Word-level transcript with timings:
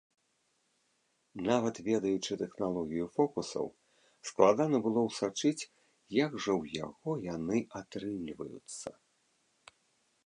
Нават 1.49 1.75
ведаючы 1.89 2.33
тэхналогію 2.43 3.05
фокусаў, 3.19 3.65
складана 4.31 4.77
было 4.87 4.99
ўсачыць, 5.11 5.67
як 6.23 6.31
жа 6.43 6.53
ў 6.61 6.65
яго 6.85 7.11
яны 7.35 7.57
атрымліваюцца? 7.83 8.89